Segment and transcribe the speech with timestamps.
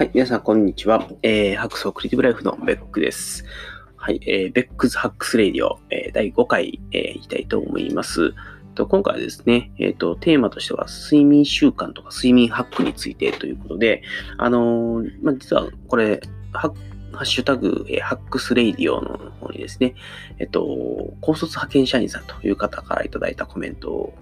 [0.00, 1.06] はい、皆さん、こんにちは。
[1.22, 3.44] えー、 Hacks for Creative Life のベックです。
[3.96, 8.32] はい、えー、 Beck's Hacks Radio、えー、第5回、えー、いきたいと思います。
[8.74, 14.02] と今回はですね、えっ、ー、と、テーマとしては、睡眠習慣とか睡眠ハックについてということで、
[14.38, 16.22] あのー、まあ、実はこれ、
[16.52, 16.72] ハ
[17.12, 19.96] ッシュタグ、えー、 Hacks Radio の方にですね、
[20.38, 20.64] えっ、と、
[21.20, 24.14] 高卒派遣社員さんという方からいただいたコメント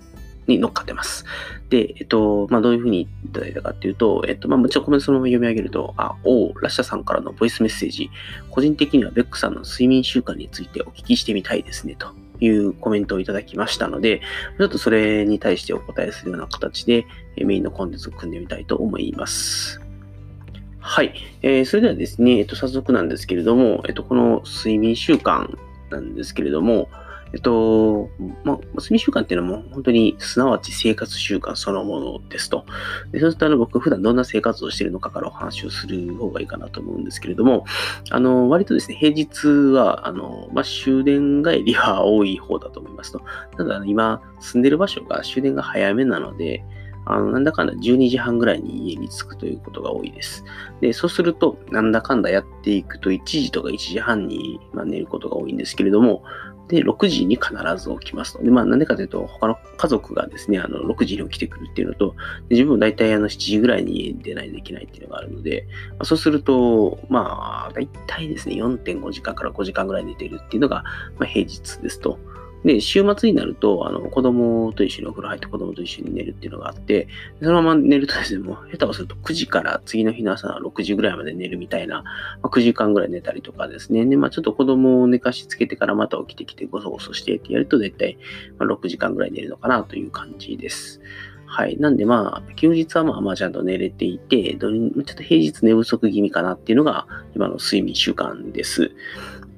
[0.49, 1.25] に乗っかってます。
[1.69, 8.11] で、えっと、まあ、どういうふうにいただいたかっていうと、えっと、まあ、もちろんコメントそのまま読み上げると、あ、おうラッシャさんからのボイスメッセージ、
[8.51, 12.09] 個人的にはベックさんの睡眠習慣についてお聞きしてみたいですね、と
[12.41, 14.21] いうコメントをいただきましたので、
[14.59, 17.07] ちょっとそれに対してお答えするような形で、
[17.37, 19.81] メインのコンテンツを組んでみたいと思います。
[20.81, 21.13] はい。
[21.43, 25.55] えー、それではですね、えっと、早速なんですけれども、えっと、この睡眠習慣
[25.91, 26.89] なんですけれども、
[27.33, 28.11] えっと、
[28.45, 32.65] まあ、睡眠習慣っていうのも本当にすなわち生活習慣そのものですと。
[33.13, 37.65] でそうするとあの僕普段どんな生活をしているのかからお話をする方がいいかなと思うんですけれども、
[38.11, 43.23] あの、割とですね、平日は、あの、まあ、終電帰りは多い方だと思いますと。
[43.57, 46.65] ただ、今住んでる場所が終電が早めなので、
[47.07, 50.45] あの、なんだかんだ12時半ぐらいに家に着くということが多いです。
[50.81, 56.23] で、そうすると、なんだかんだやっていくと1時とか1時半に、ま寝ることが多いんですけれども、
[56.69, 58.45] で、6時に必ず起きますの。
[58.45, 62.15] で、まあ、なんでかというと、他の家族がですね、あの、6時に起きてくるっていうのと、
[62.51, 70.85] 自分も大体あの、7時ぐらいに出ないといけないっていうのがあるので、まあ、そうすると、まあ、大体ですね、4.5時間から5時間ぐらい寝てるっていうのが、
[71.19, 72.19] まあ、平日ですと。
[72.65, 77.09] で、週末になると、あの、子供と一緒にお風呂入って子供と一緒に寝るっていうのがあって、
[77.41, 82.05] そのまま寝るとですね、もう下手をすると9時から次の日の朝6時ぐらいまで寝るみたいな、ま
[82.43, 84.05] あ、9時間ぐらい寝たりとかですね。
[84.07, 88.19] で、まあちょっと子供を寝かしつけてからまた起きてきてごそごそしてってやると、だいたい
[88.59, 91.01] 6時間ぐらい寝るのかなという感じです。
[91.47, 91.79] はい。
[91.79, 98.91] なんでまあ、休日はまあまあちゃんと寝れていて、ちょっと平日寝不足気味かなっていうのが今の睡眠習慣です。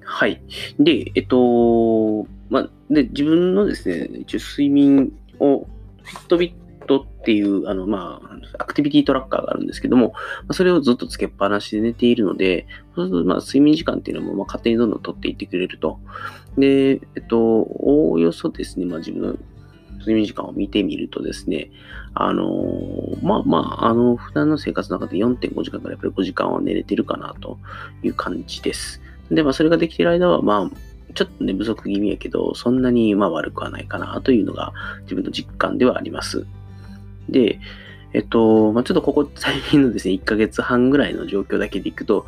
[0.04, 0.42] はい。
[0.78, 5.66] で、えっと、まあ、で、自分のですね、一応睡眠を、
[6.02, 10.12] フィットビットっていう、あの、まあ、アクティビティトラッカーがあるんですけども、
[10.48, 12.66] まそれをずっとつけっぱなしで寝ているので、
[12.96, 16.00] そうすると、まあ、睡眠時間っていうのも、まあ、勝手にどんどん取っていってくれると。
[16.58, 19.36] で、えっと、おおよそですね、まあ、自分の
[20.00, 21.70] 睡眠時間を見てみるとですね、
[22.14, 22.44] あの
[23.22, 27.58] まあまあ、あの、普段の生活の中で4.5時間からやっぱり5時間は寝れてるかなと
[28.02, 29.00] いう感じです。
[29.30, 34.72] で、まあ、それができている間は、まあ、ちょっと寝不足気味やけど、そんなにまあ悪くはないかなというのが
[35.02, 36.46] 自分の実感ではあります。
[37.28, 37.60] で、
[38.12, 42.26] えっと、まあ、ちょっとここ最近のですね、1ヶ月半ぐらいの状況だけでいくと、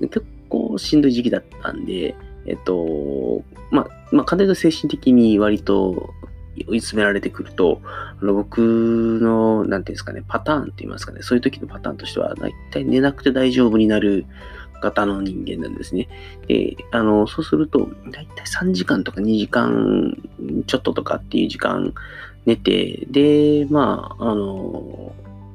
[0.00, 2.14] 結構しんどい時期だったんで、
[2.46, 6.12] えっと、まあ、まあ、簡単に精神的に割と
[6.68, 14.26] 追い詰められてくると、あの僕の、なんていうんですかね、パターンって言いますかね、そういう時のパターンとしては、だいたい寝なくて大丈夫になる
[14.82, 16.08] 型の人間なんですね。
[16.48, 20.16] で、あの、そうすると、だいたい3時間とか2時間
[20.66, 21.94] ちょっととかっていう時間
[22.44, 25.14] 寝て、で、まあ、あの、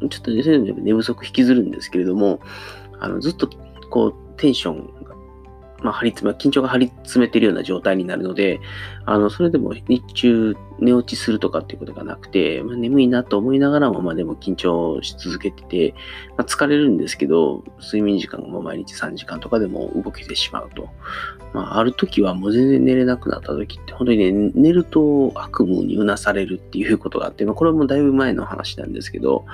[0.10, 2.40] ちょっと寝不足引きずるんですけれども、
[3.00, 3.48] あのずっと
[3.92, 4.90] こうテンション
[5.82, 8.60] まあ、張り詰め、緊張が張り詰めてるような状態になるので、
[9.06, 15.94] あの、それでも日中寝落ちするとかっていうことがなくて、まあ、眠いなと思いながらも、まあでも緊張し続けてて、
[16.38, 20.90] まあ、疲れるんですけど、睡眠時間が毎日3時間とかでも動けてしまうと。
[21.54, 29.46] まあ、ある時はもう全然寝れなくなった時って、本当にね、寝ると悪夢にうなされるっていうことがあって、まあ、これもだいぶ前の話なんですけど、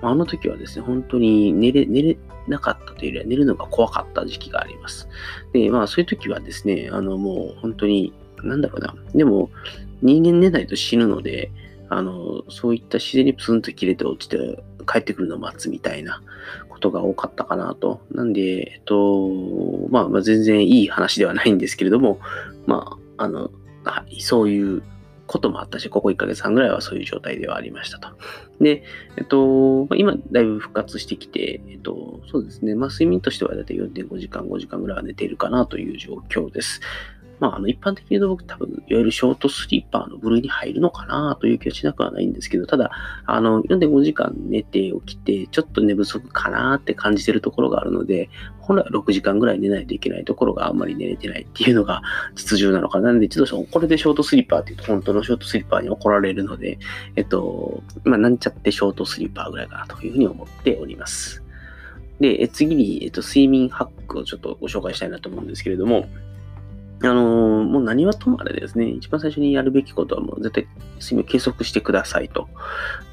[0.00, 2.16] まあ、あの時はですね、本当に寝れ、寝れ
[2.48, 5.08] なかったというよりは寝るのが怖かった時期があります。
[5.52, 9.50] で、まあそういう時はですね、あのもう本当に、なんだろうな、でも
[10.02, 11.50] 人間寝ないと死ぬので、
[11.88, 16.22] あの、そういった自然にプスンと切れて落ちて帰ってくるのを待つみたいな
[16.68, 18.00] ことが多かったかなと。
[18.10, 19.28] なんで、えっと、
[19.90, 22.18] まあ、まあ、全然いい話ではないんですけれども、
[22.66, 23.50] まあ、あの、
[23.84, 24.82] はい、そういう
[25.26, 28.08] こともあったし、ここ1ヶ月半ぐらいはそういう状態ではありましたと。
[28.60, 28.84] で、
[29.16, 36.80] えっと、今、だいぶ復活してきて、えっと、そうですね、まあ、睡眠としてはだいたい4.5時間、5時間ぐらいは寝ているかなという状況です。
[37.42, 42.92] まあ、あの、一般的に言うと僕多分、いわゆるショートスリーパーの部類に入るのかなという気はしなくはないんですけど、ただ、
[43.26, 48.30] あの、4.5時間寝て起きて、ちょっと寝不足かなって感じてるところがあるので、
[48.60, 52.02] 本来は6時間ぐらい寝ないといけないところがあんまり寝れてないっていうのが
[52.36, 53.08] 実情なのかな。
[53.08, 56.78] なので、ちょっとこれでショートスリーパーって言うと本当のショートスリーパーに怒られるので、
[57.16, 61.42] えっと、まあ、なんちゃってショートスリーパーぐらいかなというふうに思っております。
[62.20, 66.08] で、次に、えっと、睡眠ハックをちょっとご紹介したいなと思うんですけれども、
[67.08, 70.68] あのー、もう何はともあれですね、一番最初にやるべきことはもう絶対
[71.00, 72.48] 睡眠を計測してくださいと。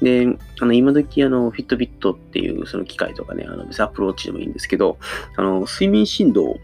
[0.00, 0.26] で、
[0.60, 4.98] あの、今時あの、フィットビットっていうその機械とかね、あの、別にアプローチでもいいんですけど、
[5.36, 6.60] あの、睡眠振動を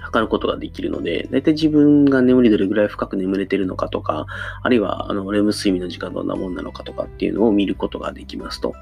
[0.00, 4.26] 測ることができるので、大体自分が眠りどれぐらい深く眠れてるのかとか、
[4.62, 8.74] あるいは、あの、レム睡眠の時間どんなもんなのかとかっていうのを見ることができますと。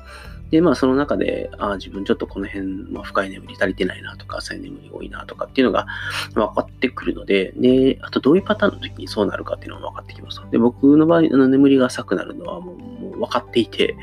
[0.53, 5.87] で、まあ、その中で、ああ、自分ちょっとこの辺、まあ、深い眠り足りてないなとか、浅い眠り多いなとかっていうのが
[6.35, 10.43] 分かってくるので、で、あとどういうパターンの時にそうなるかっていうのも分かってきます。
[10.51, 13.97] で、僕の場合、あの眠りが浅くなるのはもうもう分かっていて、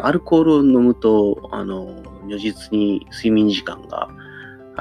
[0.00, 4.08] アルコールを飲むと、あの、如実に睡眠時間が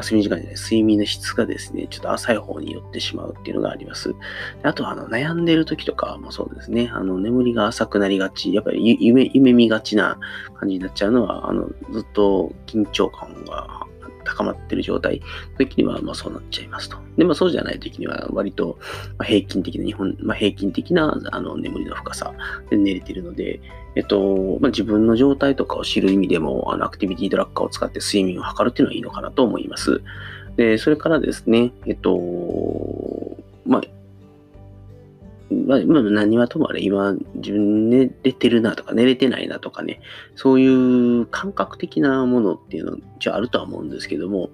[0.01, 4.13] 睡眠時間じゃない、睡眠の質がですね、ちょっと浅い方に寄ってしまうっていうのがあります。
[4.63, 10.19] あとは、あの、悩んでる時とかもそうですね、あの、眠りが浅くなりがち、やっぱり夢、夢見がちな
[10.55, 13.85] 感じになっちゃうのは、あの、ずっと緊張感が
[14.25, 15.25] 高まってる状態の
[15.57, 16.97] 時には、まあそうなっちゃいますと。
[17.17, 18.77] で、まあそうじゃない時には、割と
[19.23, 22.33] 平均的な、日本、まあ、平均的なあの眠りの深さ
[22.69, 23.61] で寝れてるので、
[23.95, 30.01] えっと、まあ、自分の状態とかを知る意味でも、あの、アクティビティトラッカーを使って睡眠を測るっていうのはいいのかなと思います。
[30.57, 32.19] で、それからですね、えっと、
[33.65, 33.81] まあ、
[35.51, 40.01] まあ、何はともあれ、今、自分寝れてるなとか、寝れてないなとかね、
[40.35, 44.49] そういう感覚的なものっていうの一応あるとは思うんですけども、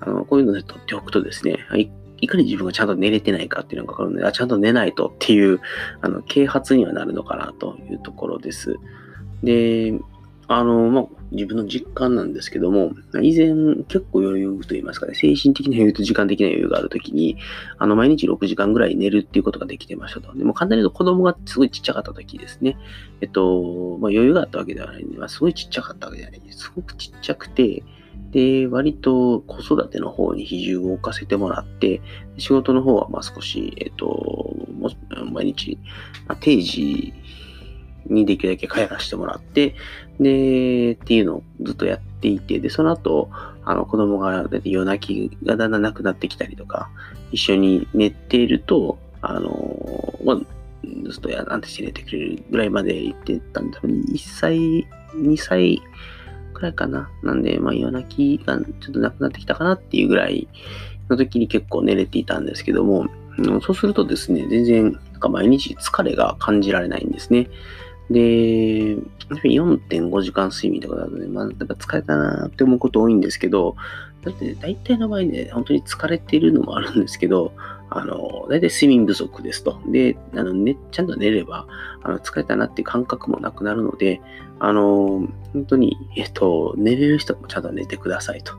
[0.00, 1.90] あのこういうので取っておくとですね、い
[2.20, 5.60] いかに自分がちゃんと寝れてないかっていうのがわかるので、あ、ちゃんと寝ないとっていう、
[6.00, 8.76] あの、啓発にはなるのかなというところです。
[9.42, 9.98] で、
[10.52, 17.36] あの、まあ、自分の実感なんですけども、以前結構余裕と言いますかね、精神的な余裕と時間的な余裕があるときに、
[17.78, 20.34] あの、毎日6時間ぐらい寝るっていうことができてましたと。
[20.36, 22.76] でも簡単に言うと子供がすごいちっちゃかったときですね。
[23.20, 26.58] えっと、まあ、余裕があったわけではないんで、まあ、すごいちっちゃかったわけではないです。
[26.64, 27.84] すごくちっちゃくて、
[28.30, 32.00] で、割と子育ての方に比重を置かせてもらって、
[32.38, 34.54] 仕事の方はまあ少し、えっと、
[35.32, 35.78] 毎日、
[36.26, 37.12] まあ、定時
[38.06, 39.74] にできるだけ帰らせてもらって、
[40.20, 43.30] で、っていうのをずっとやっていて、で、その後、
[43.64, 46.90] あの、子供が夜泣きがだんだんなくなってきたりとか、
[47.32, 50.36] 一緒に寝ていると、あの、まあ、
[51.08, 55.82] ずっとやなんてして寝てくれるぐらいまで行ってたんで、多分1歳、2歳
[56.60, 57.10] くらいかな。
[57.22, 60.46] なんで、まあ、夜泣きがちょっとなくなってきたかなっていうぐらい
[61.08, 63.06] の時に結構寝れていたんですけども、
[63.62, 67.48] そうするとですね、全然、なんか毎日疲れが感じられないんですね。
[68.10, 68.96] で、
[69.30, 73.76] 4.5時間睡眠とかだとね、まあ、やっぱ疲れたなって思うこと多いんですけど、
[74.22, 77.52] だって大体の場合ね、本当に疲れてるのもあるんですけど、
[77.90, 79.80] あの、大体睡眠不足ですと。
[79.86, 81.66] で、あのね、ちゃんと寝れば、
[82.02, 84.20] あの疲れたなっていう感覚もなくなるので、
[84.60, 88.52] あの、本当に、えっと、寝れる人もちゃんと寝てくださいと。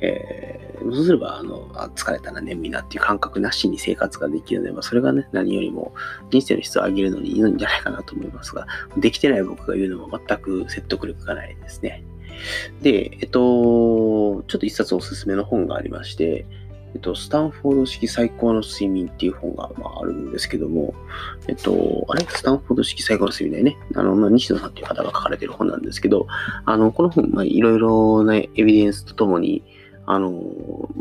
[0.00, 5.94] えー、そうすれば、あの、あ疲れたな、眠いなっていう感覚なしに生活ができるので、まあ、それがね、何よりも
[6.30, 8.66] 人生の質を上げるのにいいんじゃないかなと思いますが、
[8.98, 12.04] できてない僕が言うのも全く説得力がないですね。
[12.82, 16.46] で、えっと、ちょっと一冊おすすめの本がありまして、
[16.94, 20.94] えっと、スタンフォード式最高の睡眠っていう本が、まあ、あるんですけども、
[21.48, 22.24] えっと、あれ？
[22.28, 23.78] スタンフォード式最高の睡眠だよね。
[23.96, 26.26] あの、まあ、西野さんっていう方が書かれてる本なんですけど、
[26.64, 29.64] あの、この本、まあ、いろいろなエビデンスとともに、
[30.06, 30.42] あの、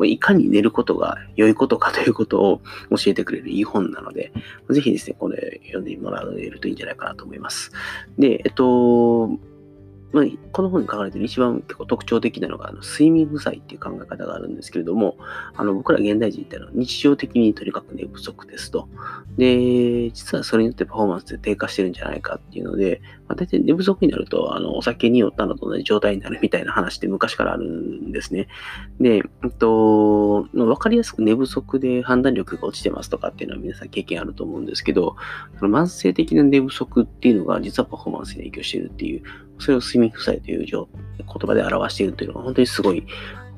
[0.05, 4.31] いかに寝ることが良いことかということを教えてくれるいい本なので、
[4.69, 7.71] ぜひですね、これ読んでもらえるといいんじゃないかなと思います。
[8.17, 9.29] で、えっと、
[10.13, 15.17] まあ、この本に書かれている一番結構特徴的なのが、あの睡眠負債っていう考え方があるんですけれども、
[15.55, 18.87] あの僕ら現代人ってのは日常的にとにかく寝不足ですと。
[19.37, 28.47] で、実はそれによってパフォーマンスで低下してるんじゃないかっていうので、まあ、大体寝不足になると、あのお酒に酔ったのと同じ状態になるみたいな話って昔からあるんですね。
[28.99, 35.15] で、えっと、わかりやすく寝不足で判断力が落ちてますとかっていうのは皆さん経験あると思うんですけど、
[35.57, 39.23] その慢性的な寝不足っていうのが実はパフォーマンスに影響しているっていう、
[39.63, 40.87] それを睡眠負債という言
[41.25, 43.05] 葉で表しているというのが本当にすごい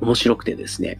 [0.01, 0.99] 面白くてですね。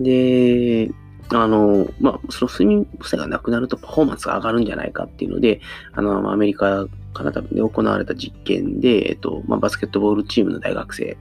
[0.00, 0.90] で、
[1.30, 5.60] あの、まあ、その睡眠負債がなくなるとパフォーマンスが上がるんじゃないかっていうので、
[5.92, 11.16] あの、アメリカから多分で行われた実験で、えっと、まあ、バスケットボールチームの大学生、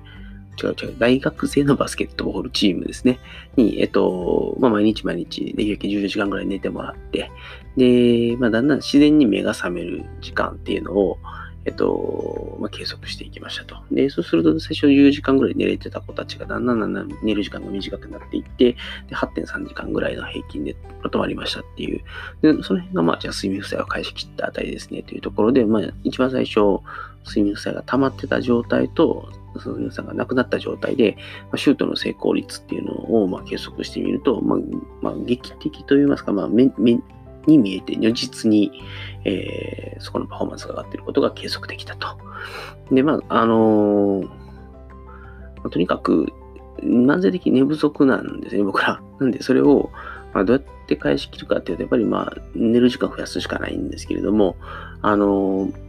[0.61, 3.19] 違う違う、大学生のバスケットボールチームですね。
[3.55, 7.31] に、えっと、まあ、毎日毎日、できるだけ14時間ぐらい寝てもらって、
[7.75, 11.17] で、まあ、だんだん自然に目が覚める時間っていうのを、
[11.65, 13.77] えっと、まあ、計測していきましたと。
[13.91, 18.73] で、そうすると最初10時間ぐらい寝れてた子たちがだんだんだんだん寝る時間が短くなっていって、
[19.07, 22.03] で8.3時間ぐらいの平均でまとまりましたっていう。
[22.41, 26.81] で、その辺がまあ、じゃあ睡眠負債を返し切ったあたりですねというところで、まあ、一番最初、
[27.27, 34.59] 睡眠負債が溜まってた状態と、睡眠負債がなくなった状態で、まあ、シュートの成功率っていうのをま計測してみると、まあ、
[35.01, 36.47] まあ、劇的といいますか、まあ、
[37.47, 38.71] に見えて如実に、
[39.23, 42.17] えー、そこのパフォーマンスが上がっていることが計測できたと。
[42.91, 44.29] で、まあ、あのー、
[45.69, 46.31] とにかく、
[46.83, 49.01] 慢性的寝不足なんですね、僕ら。
[49.19, 49.89] なんで、それを、
[50.33, 54.55] まあ、どうやって返し切るかっていうと、やっぱりまあ、寝る時間を増やすしかないんですけれども、
[55.01, 55.84] あのー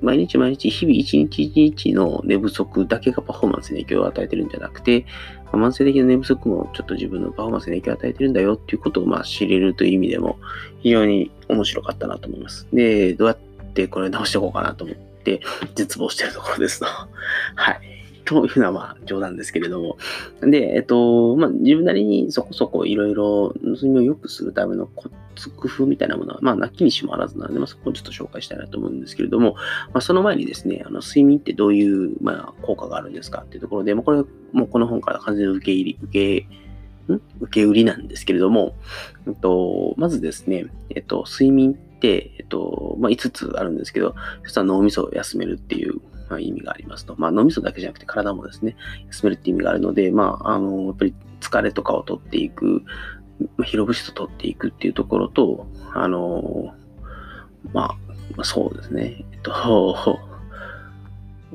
[0.00, 5.04] 毎日毎日、日々一日一日の寝不足だけがパフォーマンスに影響を与えてるんじゃなくて、
[5.52, 10.38] 慢性的な寝不足もちょっと自分のパフォーマンスに影響を与えてるんだよっていうことをまあ知れるという意味でも
[10.80, 12.66] 非常に面白かったなと思います。
[12.72, 13.38] で、どうやっ
[13.74, 15.40] てこれ直していこうかなと思って
[15.74, 16.86] 絶望してるところですと。
[17.56, 17.97] はい。
[18.28, 19.96] というのはまあ冗談ですけれども。
[20.42, 29.54] で、えっと、まあ自分なりにそこそこいろいろ睡眠を良くするためのコツ、工夫みたいなものは、まあなきにしもあらずなので、まあそこをちょっと紹介したいなと思うんですけれども、
[29.94, 37.22] まあその前にですね、あの睡眠ってどういう、まあ、効果があるんですかっていうところで、まあこれもうこの本から完全に受け入り、受け、ん？
[37.40, 38.74] 受け売りなんですけれども、
[39.26, 44.14] えっと、まずですね、えっと、睡眠って、えっと、まあ、5つあるんですけど、
[44.46, 46.00] 実は脳みそを休めるっていう
[46.38, 47.14] 意味がありますと。
[47.16, 48.76] まあ、脳みそだけじゃなくて体もですね、
[49.08, 52.82] 休めるって意味があるので、まあ、あの、やっぱり疲れとかを取っていく、
[53.56, 56.74] まあ、疲労物質を取っていくっていうところと、あの、
[57.72, 57.96] ま
[58.36, 59.52] あ、そうですね、えっと、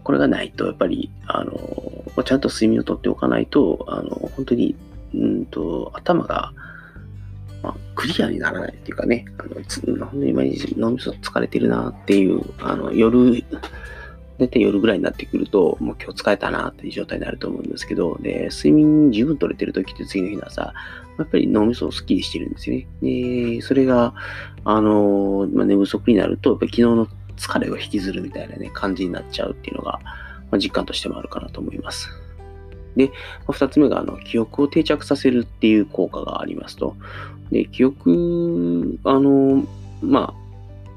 [0.03, 4.75] これがないと、やっぱり、あの、ちゃんと睡眠をとっておかないと、あの、本当に、
[5.13, 6.51] うんと、頭が、
[7.61, 13.43] まあ、クリアにならないっていうかね、あの、本当に毎日脳みそ疲れてるなっていう、あの、夜、
[14.43, 20.73] 大体夜ぐらいになってくると、もう今日疲れたなっていう状態になると思うんですけど、で、睡眠十分取れてる時って次の日の朝、
[21.17, 22.87] やっぱり脳みそをスッキリしてるんですよね。
[23.01, 24.13] で、それが、
[24.65, 27.07] あの、まあ、寝不足になると、やっぱ昨日の
[27.37, 30.01] 疲れを引きずるみたいなね、感じになっちゃうっていうのが、
[30.51, 32.09] まあ、実感としてもあるかなと思います。
[32.97, 33.11] で、
[33.49, 36.97] 二つ目が、あの、記憶を定着させるっていう効果がありますと。
[37.49, 39.63] で、記憶、あの、
[40.01, 40.43] まあ、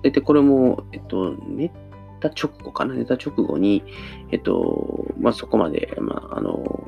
[0.03, 1.86] 大体これも、えっと、ネッ
[2.21, 3.83] た直後かな、寝た直後に、
[4.31, 6.87] えっと、まあ、そこまで、まあ、あの、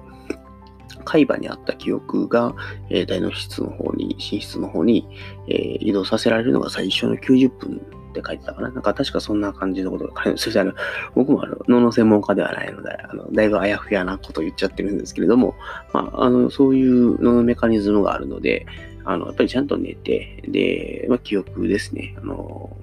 [1.05, 2.55] 海馬にあった記憶が、
[2.91, 5.09] えー、大脳室の方に、寝室の方に、
[5.49, 7.81] えー、移動させられるのが最初の90分
[8.11, 8.71] って書いてたかな。
[8.71, 10.39] なんか確かそんな感じのことが 書いて。
[10.39, 10.73] そしてあの、
[11.15, 15.55] 僕もあの脳の専門家ではないので、あのだいぶあやふやなこと言っちゃってるんですけれども、
[15.93, 18.67] まあ、あの、そういう脳のメカニズムがあるので、
[19.05, 22.15] あの、やっぱりちゃんと寝て、で、まあ、記憶ですね。
[22.23, 22.77] あの、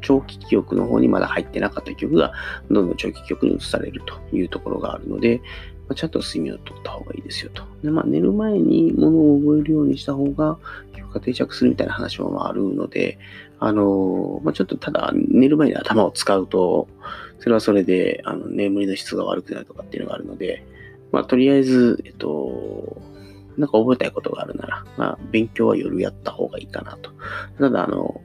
[0.00, 2.32] 長期記憶の方にまだ入ってなかった記憶が、
[2.70, 5.40] どんどん長期記憶に移されるというところがあるので、
[5.88, 7.62] まあ、ちゃんと睡眠をとった方がいいですよと。
[7.82, 10.58] で、まあ、寝る前に物を覚えるようにした方が、
[10.94, 13.18] 記憶が定着するみたいな話もあるので、
[13.58, 16.88] あのまあ、ちょっとただ寝る前に頭を使うと、
[17.38, 20.64] それはそれで、あの、眠りの質が悪くなるとかっていうのがあるので、
[21.12, 23.00] まあ、とりあえず、えっと、
[23.56, 27.10] なんか覚えたいことがあるなら、まあ、勉強は夜やった方がいいかなと。
[27.58, 28.20] ただ、あの、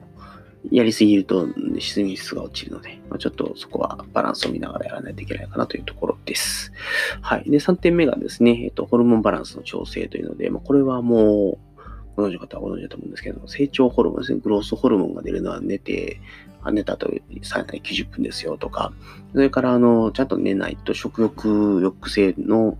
[0.70, 6.72] やりすぎると睡眠質が落ちるので、まあ、ちょっとそこはバランスを見ながらやらないといけないかなというところです。
[7.20, 7.50] はい。
[7.50, 11.58] で、3点目がですね、えっと、ホルモンバランスの調整というので、まあ、これはもう、
[12.14, 16.20] ご存知の方はご存知だと思うんですけど、成長ホルモンですね、グロースホルモンが出るのは寝て、
[16.70, 17.10] 寝たと
[17.42, 18.92] 最大90分ですよとか、
[19.32, 22.78] それから、あの、ちゃんと寝ないと食欲抑制の、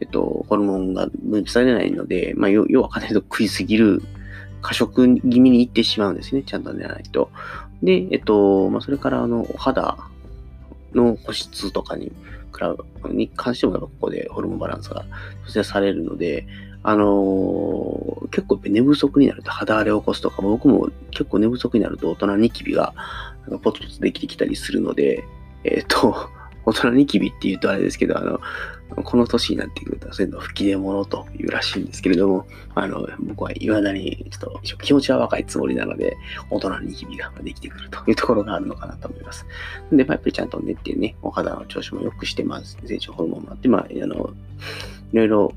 [0.00, 4.02] えっと、ホルモンが分泌されないので、まあ、要はかなりと食いすぎる
[4.62, 6.42] 過食気味に行ってしまうんですね。
[6.42, 7.30] ちゃんと寝ないと。
[7.82, 9.98] で、えっと、まあ、それから、あの、お肌
[10.94, 12.12] の保湿とかに比
[13.04, 15.04] べ、に関しても、ここでホルモンバランスが
[15.46, 16.46] 調整されるので、
[16.84, 22.94] あのー、結構寝不足になると肌荒れを起こすとか、僕も結構寝不足になると大人ニキビが
[23.42, 25.24] なんかポツポツできてきたりするので、
[25.64, 26.28] えっ、と、
[26.64, 28.40] 大人ニキビって言うとあれですけど、あの、
[29.04, 36.16] この年になってくると、そういうの吹き出物というらしいんですけれども、あの、僕は未だに、ちょっと気持ちは若いつもりなので、
[36.50, 39.46] 大人に日々ができてくるというところがあるのかなと思います。
[39.90, 42.78] で、まあ、やっぱりちゃんと寝てね、お肌の調子も良くしてます。
[42.84, 44.30] 成長ホルモンもあって、まあ、あの、
[45.12, 45.54] いろいろ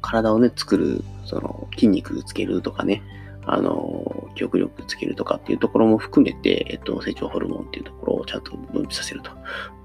[0.00, 3.02] 体をね、作る、その、筋肉つけるとかね、
[3.50, 9.30] あの、記憶力つけるとかっていうところも含めて、えっと、成長ホルモンっていうところをちゃんと分泌させると。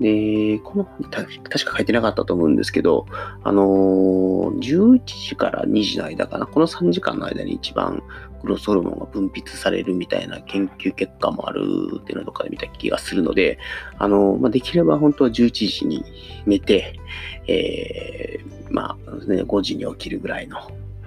[0.02, 3.06] で、この本確か書いてなかったと思うんですけど、
[3.44, 8.04] あの、11時から2時の間かな、この3時間の間に一番
[8.44, 11.62] グロスホルモンが分泌されるみたいな研究結果もある
[11.98, 13.58] っていうのとかで見た気がするので、
[13.98, 16.04] あの、まあ、できれば本当は11時に
[16.46, 17.00] 寝て、
[17.48, 20.60] えー、まあ、ね、5時に起きるぐらいの、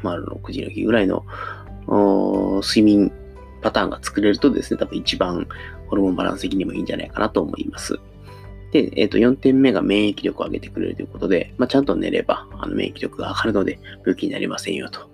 [0.03, 1.27] まあ、6時に起きるぐらいの、
[1.87, 3.13] 睡眠
[3.63, 5.47] パターンが作れるとですね、多分一番
[5.89, 7.99] ホルモンバランス的にもいいんじゃないかなと思います。
[8.73, 15.09] で、えっ、ー、と、4点目が免疫力を上げてくれるということで、まあ、ちゃんと寝れば、あの、免疫力が上がるので、病気になりませんよと。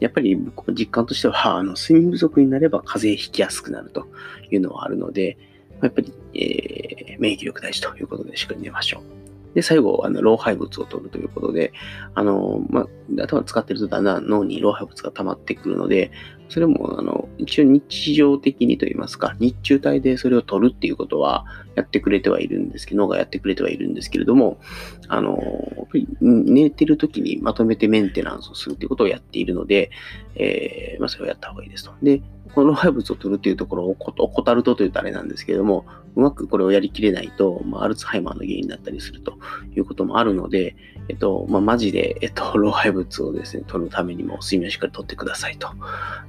[0.00, 4.06] やっぱり僕の実感としては、あの、睡眠不足になれば風邪ひきやすくなると
[4.50, 5.36] いうのはあるので、
[5.82, 9.13] やっぱり、えー、免疫力大事ということで、しっかり寝ましょう。
[9.54, 11.72] で、最後、あの、老廃物を取るということで、
[12.14, 16.10] あの、まあ、頭使ってるとだんだん脳に老廃物が溜まってくるので、
[16.54, 21.44] それも、あの、一応日常的にと言いますか、日中帯でそれを取るっていうことは
[21.74, 24.60] やってくれてはいるんですけど、脳がやってくれてはいるんですけれども、
[25.08, 25.32] あの、
[25.76, 29.90] やっぱり寝てる時にまとめてメンテナンスをするっていうことをやっているので、
[30.36, 31.92] えー、まあ、それをやった方がいいですと。
[32.04, 32.22] で、
[32.54, 39.38] この老廃物を取るっていうところを怠るとというとあれなんですけれども、うまくこれをやりきれないと、まあ、アルツハイマーの原因になったりすると
[39.74, 40.76] いうこともあるので、
[41.08, 45.68] えっと、まあ、マジで、えっと、 老廃物をですね、取るためにも睡眠をしっかりとってくださいと。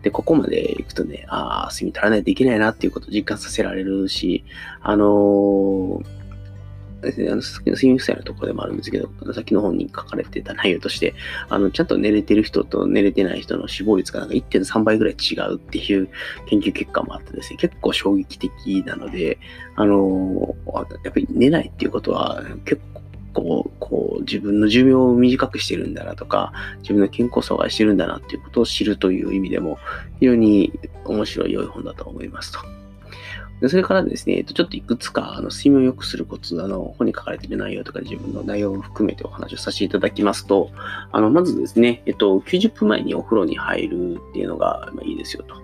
[0.01, 4.43] で、ここまで行くとね、ああ、睡眠取らないといけないなっていうことを実感させられるし、
[4.81, 6.25] あのー
[7.05, 11.13] ですね、あの、睡眠負債のところでもあるんですけど、さっきの本に書かれてた内容として、
[11.49, 16.09] あの、ちゃんと寝れてる人と寝れてない人の死亡率がなんか1.3倍ぐらい違うっていう
[16.47, 19.39] 研究結果もあってですね、結構衝撃的なので、
[19.75, 20.55] あの、
[21.03, 23.01] やっぱり寝ないっていうことは結構
[23.35, 29.77] こう、こう、自分の寿命を短くしてるんだなとか、自分の健康阻害してるんだなっていうことを知るという意味でも、
[30.19, 30.71] 非常に
[31.03, 32.59] 面白い良い本だと思いますと。
[33.61, 40.71] でそれからですね、ちょっといくつかあの睡眠を良くするコツ、あの本に書かれている内容とか自分の内容を含めてお話をさせていただきますと、
[41.11, 45.55] あのまずですね、えっと、90分前にお風呂に入るっていうのが、まあ、いいですよと。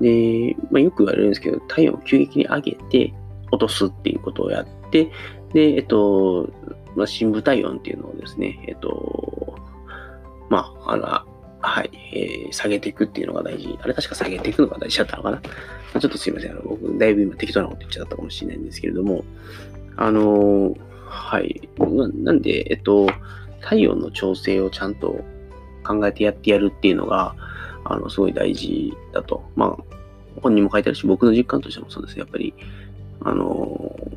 [0.00, 3.14] で、まあ、よく言われるんですけど、体温を急激に上げて
[3.52, 5.10] 落とすっていうことをやって、
[5.52, 6.50] で、えっと、
[6.96, 9.58] まあ、深部体温っていうのをですね、えっと、
[10.48, 13.78] まあ、あの、はい、えー、下げていくっていうのが大事。
[13.80, 15.40] あれ確か下げていくのが大事だったのかな？
[15.98, 16.50] ちょっとすいません。
[16.50, 19.24] あの僕、だいぶ今適当なこと言っちゃったかもしれないんですけれども、
[19.96, 21.68] あのー、はい。
[21.78, 23.08] ななんで、えっと、
[23.62, 25.24] 体温の調整をちゃんと
[25.86, 27.34] 考えてやってやるっていうのが、
[27.84, 29.42] あの、すごい大事だと。
[29.56, 29.84] まあ、
[30.42, 32.18] 本にも書いてあるし、僕の実感としてもそうです。
[32.18, 32.52] やっぱり、
[33.20, 34.13] あのー、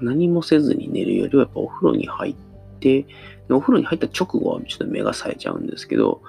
[0.00, 2.34] 何もせずに寝るよりは、やっぱお風呂に入っ
[2.80, 3.06] て、
[3.50, 6.22] お風呂に入った直後はちょっと目が冴えちゃうんですけど、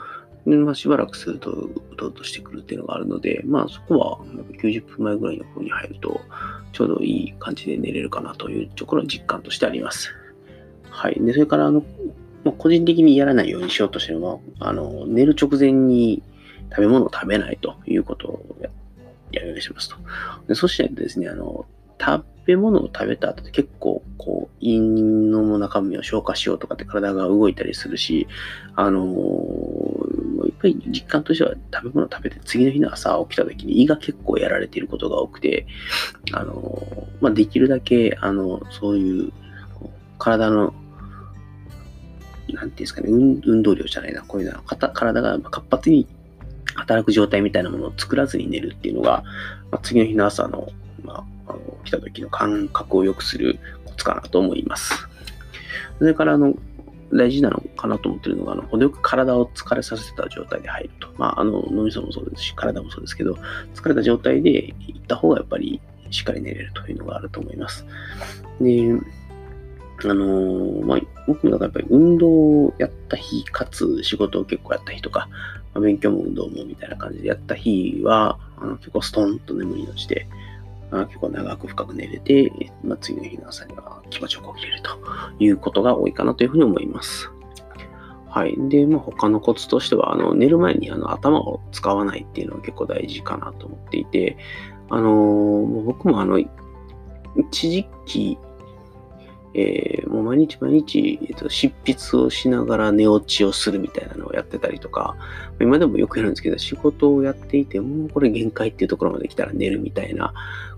[0.45, 4.19] まあ、しばらくするとうとうとしてくるっていうのがあるので、まあそこは
[4.61, 6.21] 90分前ぐらいの方に入ると
[6.71, 10.13] ちょうどいい感じで寝れるかなというところの実感としてあります。
[10.91, 11.19] はい。
[11.19, 11.83] で、それからあの、
[12.43, 16.21] まあ、個人的にやらないようにしようとしてるのは、あの、寝る直前に
[16.69, 18.57] 食べ物を食べないということを
[19.31, 19.95] やるようにしますと。
[20.47, 21.65] でそしてですね、あの、
[21.99, 28.27] 食べ物を食べた後って結構、こう、胃の中身を消化しようとかって体が動いたりするし、
[28.75, 35.65] あのー、やっぱり実感としては食べ物を食べて次の日の朝起きた時に胃が結構やられていることが多くて、
[36.33, 39.31] あのー、まあ、できるだけ、あの、そういう、
[40.17, 40.73] 体の、
[42.49, 46.07] なんていうんですかね、運動量じゃないな、こういうのは、体が活発に
[46.75, 49.23] 働く状態みたいなものを作らずに寝るっていうのが、
[49.71, 50.69] まあ、次の日の朝の、
[51.05, 55.07] まあ、あの来た時の感覚を良くするコツかなと思います。
[55.99, 56.55] それから、あの、
[57.13, 61.07] 大事なのかなと思ってるのが、あの、程よく体を疲れさせた状態で入ると。
[61.17, 63.37] まあ、あの、脳みそもそうですし、体もそうですけど、
[63.73, 67.85] 疲れた状態で行った方がやっぱりしっかり寝れるというのがあると思います。
[68.59, 68.91] で、
[70.03, 75.29] あのー、まあ、僕もだかやっぱり運動をやった日、かつ仕事を結構やった日とか、
[75.73, 80.27] まあ、勉強も運動もみたいな感じでやった日は、あの結構ストンと眠りに落ちて、
[80.91, 82.51] あ結構長く深く寝れて、
[82.83, 84.89] まあ、次の日の朝には気持ちよく起きれると
[85.39, 87.31] いうことが多いかなというふうに思います。
[88.35, 88.55] はい。
[88.67, 94.37] で、まあ、他のコツとしては、あの寝る前にあの頭を使わないっていうのは結構大事かなと思っていて、
[94.89, 98.37] あのー、僕もあの、一時期、
[99.53, 105.15] えー、もう毎日毎日、えーと、執筆をしながら寝落ちをするみたいなのをやってたりとか、
[105.61, 110.33] 今でもよくやるんですけど、仕事をやっていて、もうこれ限界っていうところまで来たら寝るみたいな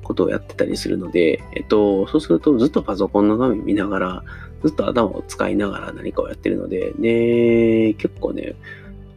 [0.08, 4.24] ことをやってたりするので、えっと、そうするとずっとパソコンの画面見ながら、
[4.64, 8.56] ずっと頭を使いながら何かをやってるので、で、結構ね、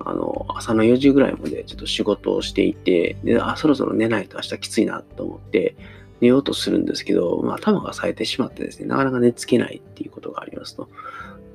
[0.01, 5.77] あの、朝の4時ぐらいまでちょっと仕事をしていて、で、あ、そろそろ寝ないと明日きついなと思って、
[6.21, 10.89] 寝ようとするんですけど、まあ、頭が冴えてしまってですね、なかなか寝つけないっていうことがありますと。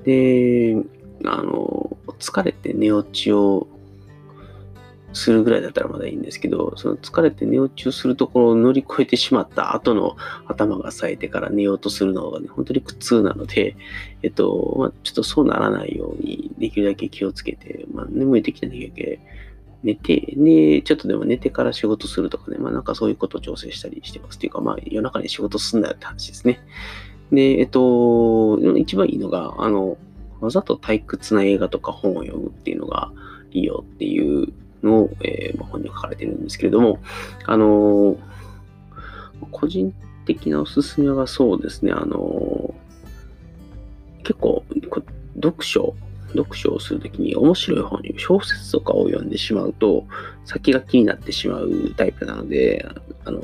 [0.04, 0.76] で、
[1.26, 3.67] あの、疲れて寝落ちを
[5.15, 13.75] するぐらいだったらまだいいんですけど、その疲れて寝落ちをするところを乗り越えてしまった後の頭が冴えてから寝ようとするのがね、本当に苦痛なので、
[14.23, 19.19] えっと、まあ、ちょっとそうならないようにできるだけ気をつけて、まあ、眠い時だけ
[19.84, 24.38] 寝て、で、ちょっとでも寝てから仕事するとかね、まあなんかそういうことを調整したりしてます。
[24.38, 26.60] っていうか、まあ夜中に仕事すんなよって話ですね。
[27.32, 29.97] で、えっと、一番いいのが、あの、
[30.41, 33.12] わざと退屈な映画とか本を読むっていうのが
[33.51, 34.54] いいよっていう
[34.86, 37.00] の、えー、本に書かれているんですけれども、
[37.45, 38.17] あの
[39.52, 39.93] 個人
[40.26, 42.74] 的なおすすめはそうですね、あの
[44.24, 44.63] 結構、
[45.36, 45.95] 読書、
[46.30, 50.06] 読書をするときに面白い本に、小説とかを読んでしまうと、
[50.45, 52.86] 先が気になってしまうタイプなので、
[53.24, 53.41] あの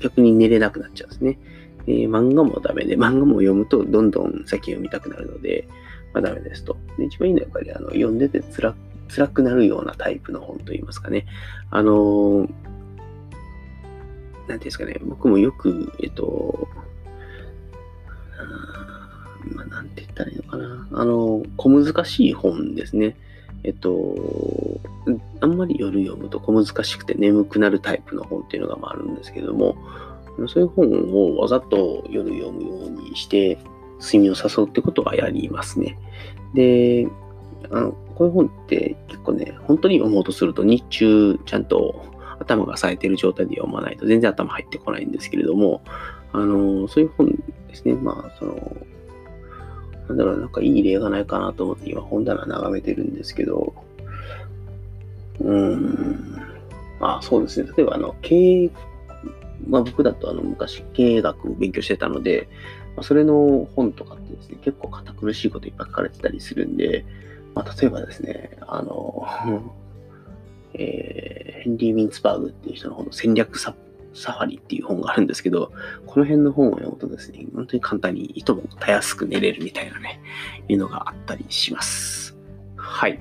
[0.00, 1.38] 逆に寝れなくなっちゃうんですね。
[1.86, 5.66] で漫画もダメで、漫画も読むとどんどん先読みたくなるので、
[6.12, 6.76] まあ、ダメですと。
[6.98, 8.74] で一番いいのはやっぱりあの読んでて辛
[9.14, 11.26] 辛くなるようなタイプの本といいますかね。
[11.70, 12.52] あの、なんてい
[14.54, 16.68] うんですかね、僕もよく、えっと、
[19.54, 20.88] まあ、なんて言ったらいいのかな。
[20.92, 23.16] あの、小難しい本ですね。
[23.64, 24.16] えっと、
[25.40, 29.76] あんまり夜読むと小難しくて眠くなるタイプの本っていうのがあるんですけども、
[30.48, 33.58] そういう本をわざと夜読むようにして、
[34.00, 35.96] 睡眠を誘うってことはやりますね。
[36.54, 37.06] で、
[37.70, 37.92] あの、
[38.22, 42.04] こういう本って結構ね、本当に読もうとすると日中ちゃんと
[42.38, 45.82] 頭が冴えてる状態で読まないと全然頭入ってこないんですけれども、
[46.32, 48.76] あの、そういう本ですね、まあ、その、
[50.08, 53.74] なんだろう、なんかいい例がないかなと思って今本棚眺めてるんですけど、
[55.40, 56.36] うーん、
[57.00, 58.70] まあそうですね、例えばあの、経営、
[59.66, 62.48] まあ僕だとあの昔経営学を勉強してたので、
[63.00, 67.04] それの本とかってですね、結構堅苦しいこといっぱい書かれてたりするんで、
[67.54, 69.26] まあ、例えばですね、あの、
[70.74, 73.74] えー、ヘンリー・ウィンツバーグっていう人の本の戦略サ
[74.14, 75.72] サファリっていう本があるんですけど、
[76.06, 80.20] この辺の本を読むとですね、本当に簡単にいともたやすく寝れるみたいなね、
[80.68, 82.36] いうのがあったりします。
[82.76, 83.18] はい。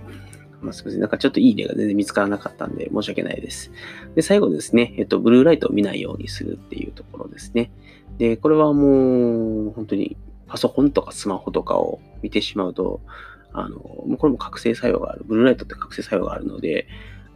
[0.61, 1.01] まあ、すみません。
[1.01, 3.71] なんかちょっといい例が全然見つからなかったんで申し訳ないです。
[4.15, 7.71] で、最後ですね、えっと、ブルーライトを見ないようにするっていうところですね。
[8.17, 10.17] で、これはもう本当に
[10.47, 13.01] パソコンとかスマホとかを見てしまうと、
[13.53, 15.23] あの、これも覚醒作用がある。
[15.25, 16.87] ブルーライトって覚醒作用があるので、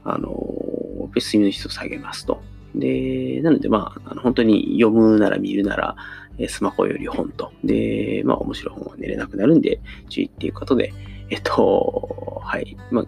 [0.04, 0.30] あの、
[1.16, 2.42] 睡眠の質を下げますと。
[2.74, 5.96] で、なので、まあ、あの本当に読むなら見るなら、
[6.50, 7.52] スマホより本と。
[7.64, 10.94] で、まあ、面白い本は寝れなくなるんで、注意っていうことで、
[11.30, 12.78] えっと、はい。
[12.92, 13.06] まあ、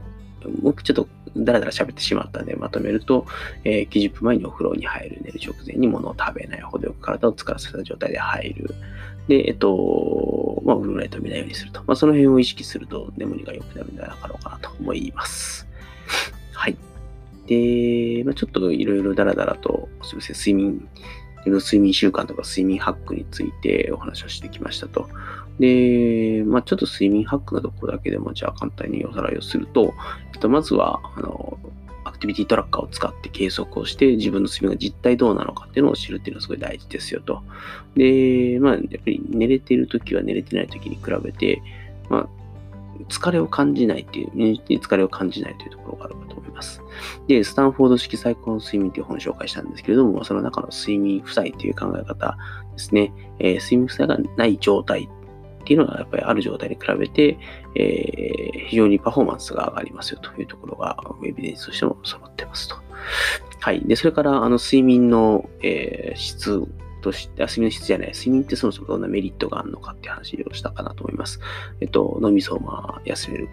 [0.62, 3.26] 僕ちょっとだらだら喋ってしまったんでまとめると、
[3.64, 8.76] えー、90分前にお風呂に入る、寝る直前に物を食べない、ほどよく体を疲らせた状態で入る。
[9.28, 11.82] で、えっと、まあ、ブルーライト見ないようにすると。
[11.88, 15.66] まあ、その辺を意識すると眠りが良くなるんではなかろうかなと思います。
[16.52, 16.78] はい。
[17.48, 20.90] で、まあ、ちょっといろいろだらだらと、すみません、睡眠、
[21.46, 25.08] 睡眠習慣とか睡眠ハックについてお話をしてきましたと。
[25.60, 29.94] で、まあ、ちょっと睡眠ハックのところだけでも、じゃあ簡単におさらいをすると、
[30.34, 31.58] えっと、まずは、あの、
[32.04, 37.44] アクティビティトラッカーを使って計測をして、自分の睡眠が実態どうなのかっていうのを知るっていうのはすごい大事ですよと。
[37.96, 41.62] で、まあ、やっぱり寝れてるときは寝れてないときに比べて、
[42.10, 42.28] まあ、
[43.10, 46.82] 疲れを感じないっていう、に疲れを感じないというところがあるかと思います。
[47.28, 52.38] で、スタンフォード式最高の睡眠という本を紹介したんですけれども、その中の睡眠負債という考え方
[52.74, 55.10] ですね、えー、睡眠負債がない状態
[55.68, 57.38] っていうのがやっぱりある状態に比べて、
[57.76, 62.78] えー、非常にパフォーマンスが上がりますよというところが、エビデンスとしても揃ってますと。
[63.60, 63.82] はい。
[63.86, 66.66] で、それから、あの、睡眠の、えー、質
[67.02, 71.42] として、睡眠の質じゃない、睡眠ってそもそもどんなメリットがあるのかっていう話をしたかなと思います。
[71.82, 73.50] えっと、脳みそをまあ休める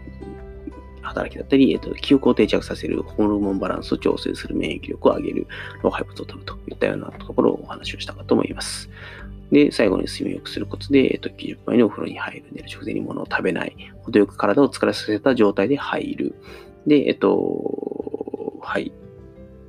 [1.02, 5.46] 働きだったり、えっと、記憶を定着させるホルモンバランスを調整する免疫力を上げる
[5.82, 8.88] 老廃物を取るといったようなところをお話をしたかと思います。
[9.54, 16.34] で、最後に睡眠を良くすることで、えっと、90分にお風呂に入る、寝る直前に物を食べない、程よく体を疲れさせた状態で入る。
[16.88, 18.92] で、えっと、はい。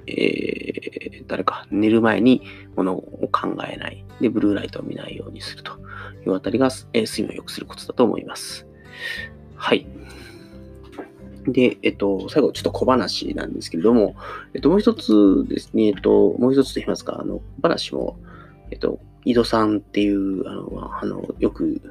[0.07, 2.41] えー、誰か、寝る前に
[2.75, 4.03] 物を考えない。
[4.19, 5.73] で、ブルーライトを見ないようにすると
[6.25, 8.65] いうあたりが、えー、睡眠を良くすることだと思います。
[9.55, 9.85] はい。
[11.47, 14.15] で、えっと、最後、ちょっと小話なんですけれども、
[14.55, 18.17] えっと、もう一つですね、えっと、もう一つと言いますか、あの、話も、
[18.71, 21.81] えっと、井戸さんっていう、あの、あのよく、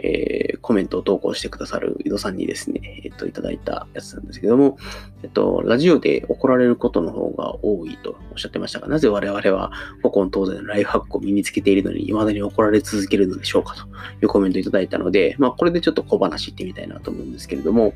[0.00, 4.78] えー、コメントを投稿してくださる井戸さんにですね、えっ、と、いただいたやつなんですけども、
[5.22, 13.86] えっと、ラジオで怒られることの方が多いとおっしゃってましたが、なぜ我々は古今東西のライフハックを身につけているのに、未だに怒られ続けるのでしょうかとい
[14.22, 17.94] うコメントをいただいたので、まあ、これでちょっと小話してみたいなと思うんですけれども、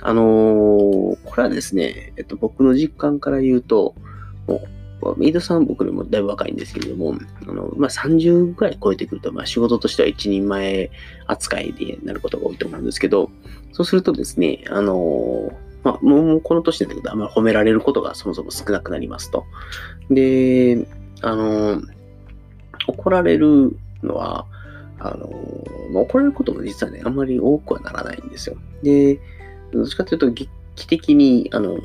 [0.00, 3.94] あの、これはですね、えっと、僕の実感から言うと、
[4.46, 4.81] もう
[5.16, 10.90] メイドさん僕よりもだいぶ若いんですけれども、あのまあ、30ぐらい超えてくると、まあ、仕事としては一人前
[11.26, 13.30] 扱いでなることが多いと思うんですけど、
[13.72, 19.44] そうするとですね、あのまあ、もうこの年なんだけど、あんまり褒められることがそもそも少なくなりますと。
[20.10, 20.86] で、
[21.22, 21.82] あの
[22.86, 24.46] 怒られるのは、
[24.98, 25.26] あの
[25.94, 28.56] 怒られることも実はね、あんまり多くはならないんですよ。
[28.82, 29.18] で、
[29.72, 30.48] どっちかというと、劇
[30.86, 31.78] 的に、あの、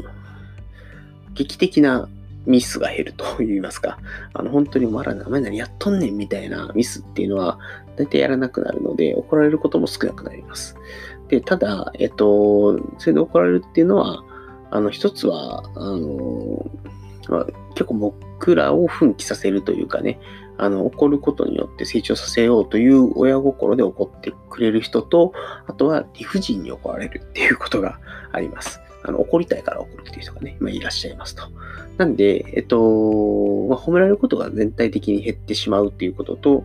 [1.34, 2.10] 劇的な
[2.47, 3.99] ミスが減ると言いますか、
[4.33, 7.60] あの、本当にお前ら名前何やっとんねんみたいなミスっていうのは、
[7.97, 10.75] 大体やらなくなるので、怒られることも少なくなります。
[11.27, 14.23] で、ただ、えっと、それで怒られるっていうのは、
[14.71, 16.71] あの、一つは、あの、
[17.29, 20.19] まあ、結構僕らを奮起させるというかね、
[20.57, 25.33] あの、怒ることによって成長させようという親心で怒ってくれる人と、
[25.67, 27.99] あとは理不尽に怒られるっていうことが
[28.31, 28.79] あります。
[29.03, 31.43] あの、怒りたいから怒るっていう人がね、まあ、いらっしゃいますと。
[31.97, 32.77] なんで、えっと、
[33.69, 36.63] まあ、褒められることが全体的に減ってしまうっていうことと、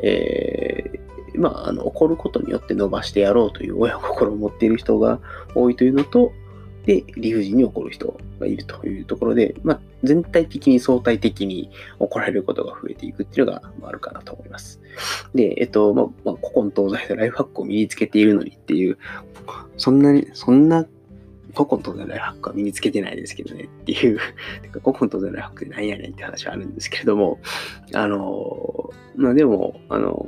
[0.00, 5.20] えー、まあ、あの、怒ることによって伸ばしてやろうという親心を持っている人が
[5.54, 6.32] 多いというのと、
[6.86, 14.80] で、理不尽に怒る人がいるというところで、まあ、全体的に相対的に怒られることが増えていくっていうのがあるかなと思います。
[15.34, 18.98] で、えっと、まあ、まあ、古今東西でライフハックを身につけているのにっていう、
[19.78, 20.86] そんなに、そんな
[21.54, 24.18] 古今東西ライフハックは身につけてないですけどねっていう、
[24.72, 27.38] 古今東西ライフハックって何やねんって話はあるんですけれども、
[27.92, 30.26] あの、まあでも、あの、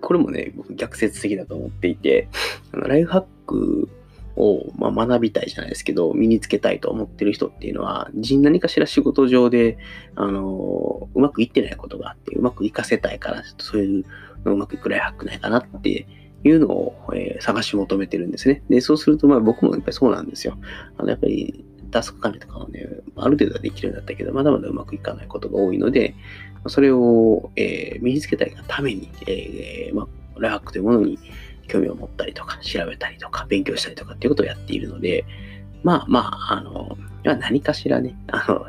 [0.00, 2.28] これもね、僕逆説的だと思っていて、
[2.72, 3.88] あのライフハック
[4.36, 9.78] を、まあ、学びたいじゃないですけど、身につけたいと思ってる人っていうのは、何かしら仕事上で、
[10.14, 14.04] あの、うまくいってないことがあって、うまくいかせたいから、そういう
[14.44, 16.06] のうまくいくライフハックないかなって
[16.44, 18.62] いうのを、えー、探し求めてるんですね。
[18.68, 20.56] で、そうすると、まあ僕もやっぱりそうなんですよ。
[20.96, 26.14] あの、やっぱりタスク管理とかはね、ある程度はできるようになったけど、まだまだうまくいかないことが多いので、
[26.66, 30.02] それを、えー、身につけたいがために、えー、ま
[30.36, 31.18] あ、ラックというものに
[31.68, 35.24] 興味を持ったりとか、調べたりとか、勉強したりとかっていうことをやっているので、
[35.82, 38.64] まあまあ、あの、何かしらね、あの、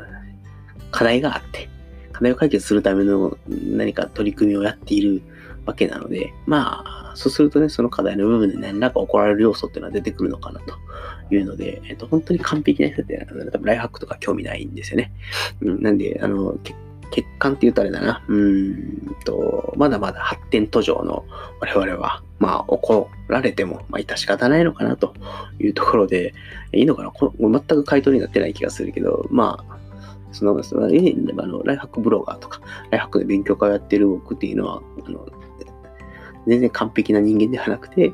[0.90, 1.68] 課題があって、
[2.12, 5.22] 課題を解決するための何か取り組みをやっている
[5.64, 10.74] わけなので、まあ、そうするとね、その課題の部分で何らか怒られる要素っていうのは出てくるのかなと
[11.34, 15.12] いうので、えっと、本当に完璧な人って多分ライフハックとか興味ないんですよね。
[15.60, 16.58] うん、なんで、あの、
[17.10, 18.24] 欠陥って言うとあれだな。
[18.26, 21.26] うんと、まだまだ発展途上の
[21.60, 25.12] 我々は、まあ、怒られても、まあ、致し方ないのかなと
[25.60, 26.32] いうところで、
[26.72, 27.10] いいのかな？
[27.10, 29.78] こ全く回答になってない気がするけど、まあ、
[30.32, 35.28] その、その、あの、ライフハックブロガーとか、ライフハックで勉強会をやってる僕っていうのは、あの、
[36.46, 38.12] 全然完璧な人間ではなくて、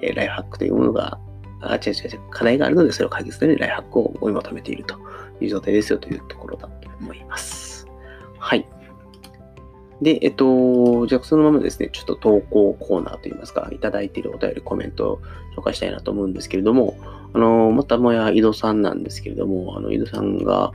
[0.00, 1.18] えライフハックというものが、
[1.60, 4.94] あ、違う違う違う、課題があるので、それを解決するためにライフハックを追い求めていると
[5.40, 7.86] いう状態ですよというところだと思います。
[8.38, 8.66] はい。
[10.00, 15.20] で、えっと、じゃあそのままですね、ちょっと投稿コーナーといいますか、いただいているお便り、コメントを
[15.56, 16.96] 紹介したいなと思うんですけれども、
[17.32, 20.72] あの、またもや井戸さんなんですけれども、あの、井戸さんが、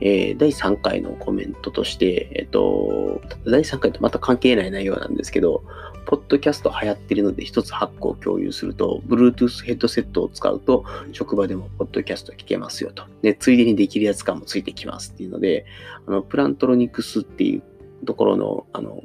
[0.00, 5.62] えー、第3回のコメントとして、えっと、第3回とまた関係ない内容なんですけど、
[6.06, 13.04] ポッドキャスト流行ってるので一つハックを共有すると、Bluetooth ヘッドセットを使うと、職場でもポッドキャスト聞けますよと。
[13.22, 15.64] で、ついでにできるやつ感もついてきますっていうので、
[16.06, 17.62] あの、プラントロニクスっていう
[18.04, 19.02] ところの、あの、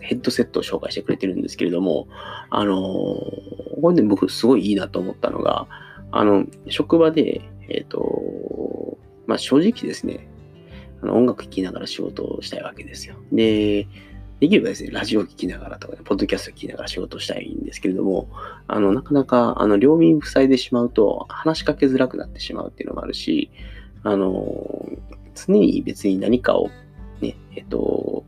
[0.00, 2.08] ヘッドセットを紹介してくれてるんですけれども、
[2.50, 5.68] あのこれね、僕すごいいいなと思ったのが、
[6.10, 10.28] あの、職場で、えっ、ー、と、まあ正直ですね、
[11.02, 13.14] あの音楽聴きながら仕事をしたいわけですよ。
[13.32, 13.86] で、
[14.40, 18.28] できればですね、ラジオ聴きながらとか、ね、ポッドキャスト聴きながら仕事したいんですけれども、
[18.68, 23.50] あの、なかなか、あの、両耳塞いでしまうと、話しかけづらくなってしまうっていうのもあるし、
[24.04, 24.88] あの、
[25.34, 26.70] 常に別に何かを、
[27.20, 28.24] ね、えっと、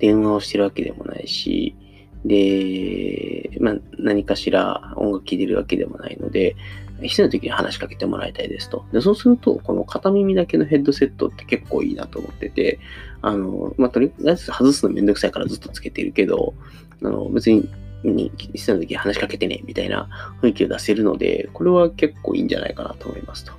[0.00, 1.76] 電話をしてるわけでもないし、
[2.24, 6.56] で、まあ、何かしら音楽聴いてるわけでもないので、
[7.02, 8.84] 必要な時に話しかけてもらいたいですと。
[8.92, 12.78] でそうすると、この片耳だけのヘッドセットって結構いいなと思ってて、
[13.22, 16.54] あの、まあ、とりあえず外すのめんどくさいからずっとつけてるけど、
[17.02, 17.68] あの、別に、
[18.04, 20.08] に必要な時に話しかけてね、みたいな
[20.42, 23.52] 雰囲気を出せるので、これは結構いいんじゃないかなと思いますと。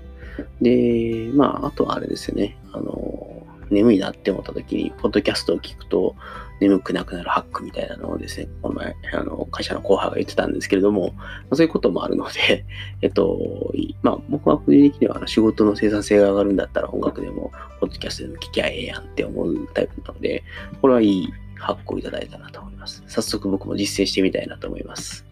[0.61, 2.57] で、まあ、あとはあれですよね。
[2.71, 6.15] あの、眠いなって思った時に、ポッドキャストを聞くと、
[6.59, 11.13] 眠くなくなるハックみたいなのをですね、この前、あの、会社の後輩が言ってたんですけれども、
[11.49, 12.65] ま、そういうこともあるので、
[13.01, 20.43] えっと、まあ、僕は個人的にはあの仕事の生産性が上がるんだったら音楽でも、ポッドキャストでも聞きゃええやんって思うタイプなので、
[20.81, 23.03] これはいいハックをいただいたなと思います。
[23.07, 25.25] 早速僕も実践してみたいなと思います。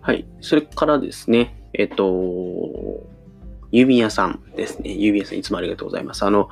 [0.00, 0.26] はい。
[0.40, 2.04] それからですね、えっと、
[3.72, 4.90] 郵便屋さんですね。
[4.90, 6.24] 郵便屋さんいつもありがとうございます。
[6.24, 6.48] あの、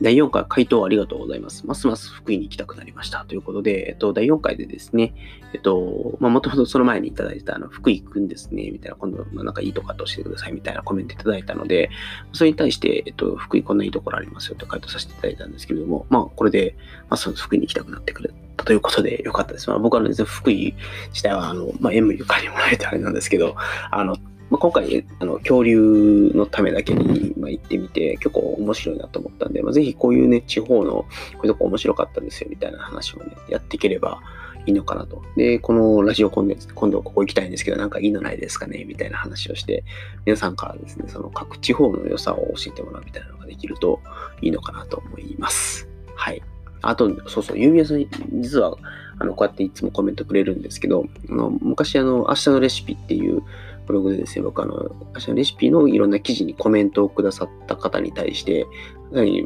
[0.00, 1.66] 第4回回答ありがとうございます。
[1.66, 3.24] ますます福井に行きたくなりました。
[3.26, 5.14] ということで、えっと、第4回でですね、
[5.52, 11.90] えっと、まあ、もともとその前にいただいた、あの、福井くんですね、みたいな、今度、まあ、なんかいいとこと教えてください、みたいなコメントいただいたので、
[12.32, 16.74] それに対して、えっと、福井こんないいところありますよと回答させていただいたんですけれども、まあ、これで、
[17.10, 19.68] まあ、その福井に行きたくなってくれたということでよかったです。
[19.68, 20.74] まあ、僕はですね、福井
[21.10, 23.56] 自体は、あの、まあ、縁もゆかりもないとあれなんですけど、
[23.90, 24.16] あの、
[24.52, 31.06] まあ、今回、あの、恐竜のためだけに、ま、行ってみて、結構面白いなと思ったんで、まあ、ぜひこういうね、地方の、こ
[31.44, 34.20] ういうとこ面白かったんですよ、みたいな話をね、やっていければ
[34.66, 35.22] いいのかなと。
[35.36, 39.84] で、このラジオコンテンツ、今度ここ行きたいんですけど、なんかいいのないですかねみたいな話をして、
[40.26, 44.00] 皆さんからですね、その各地方の良さを教えてもらうみたいなのができると
[44.42, 45.88] いいのかなと思います。
[46.14, 46.42] はい。
[46.82, 48.04] あと、そうそう、郵便屋さん、
[48.42, 48.76] 実は、
[49.18, 53.42] あの、こうやっていつもコメントくれるんですけど、あの昔、あの、明日のレシピっていう
[53.86, 58.66] ブログでですね、僕あの、明日のレシピのいろんな記事にコメントをくださった方に対して、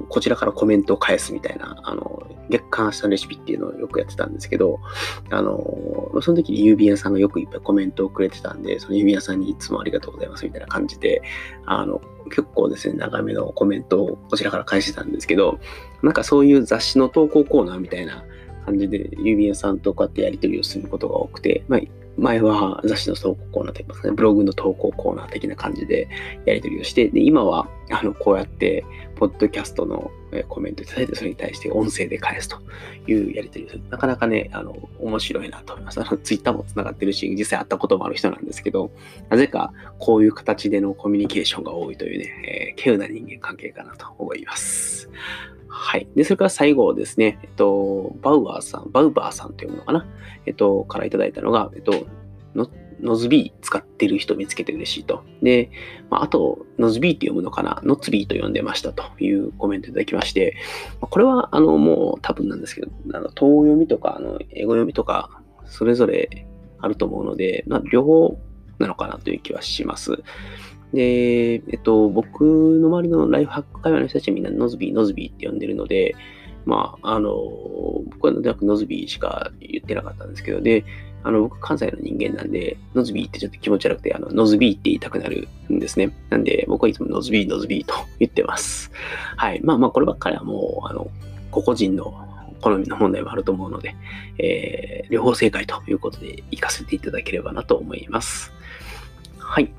[0.09, 4.79] こちらからコメントを返すみたいな、あの、月刊明日のレシピっていうのをよくやってたんですけど、
[5.31, 5.57] あの、
[6.21, 11.23] その時に郵便屋さんがよくいっぱいコメントをくれてたんで、その郵便屋さんにいつもありがとうございますみたいな感じで、
[11.65, 15.59] あの、結構ですね、長めのコメントをこちらから返してたんですけど、
[16.03, 18.25] なんかそういう雑誌の投稿コーナーみたいな
[18.65, 21.81] 感じで郵便屋さんとこうやってやり取りをすることが多くて、まあ、
[22.17, 26.09] 前は雑誌の投稿コーナーといいますかね、ブログの投稿コーナー的な感じで
[26.47, 28.85] やり取りをして、で、今は、あの、こうやって、
[29.17, 30.11] ポッドキャストの
[30.49, 32.59] コメントいただいて、それに対して音声で返すと
[33.07, 33.81] いうやり取りをす。
[33.91, 36.01] なかなかね、あの、面白いなと思います。
[36.01, 38.91] あの、ツイッターも繋がってるし、実際会ったこともある人なんですけど、
[39.31, 45.09] なぜかこういう形でのコミュニケーションが多いというね、えー、稀有な人間関係かなと思います。
[45.69, 46.09] はい。
[46.17, 50.07] で、それから最後ですね、えっと、バウアーさん、バウバーさんというものかな、
[50.47, 52.07] えっと、からいただいたのが、えっと、
[53.01, 55.25] ノズビー使ってる人見つけて嬉しいと。
[55.43, 55.71] で、
[56.11, 60.57] まあ、あと、ノズビーって読むのかな、ノツビーと読んでましたというコメントいただきまして、
[61.01, 66.47] これは、あの、もう多分なんですけど、あの、東読みとか、あの、英語読みとか、それぞれ
[66.79, 68.39] あると思うので、まあ、両方
[68.79, 70.23] なのかなという気はします。
[70.93, 76.15] で、えっと、僕の周りのライフハック界隈の人たちはみんな Nozbe、Nozbe って呼んでるので、
[76.65, 77.31] まあ、あの、
[78.11, 80.85] 僕はなんとなく Nozbe しか言ってなかったんですけど、で、
[81.27, 86.13] あの、僕関西の人間なんで、 Nozbe ってちょっと気持ち悪くて、あの、 Nozbe って言いたくなるんですね。
[86.31, 88.93] なんで、僕はいつも Nozbe、Nozbe と 言ってます。
[89.37, 89.61] はい。
[89.65, 91.11] まあまあ、こればっかりはもう、あの、
[91.51, 92.15] 個々人の
[92.61, 93.97] 好みの問題もあると思うので、
[94.39, 98.53] えー、両方正解ということで、活かせていただければなと思います。
[99.37, 99.73] はい。